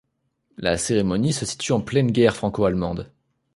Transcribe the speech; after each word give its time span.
La 0.57 0.79
cérémonie 0.79 1.31
se 1.31 1.45
situe 1.45 1.73
en 1.73 1.79
pleine 1.79 2.09
guerre 2.11 2.35
franco-allemande. 2.35 3.11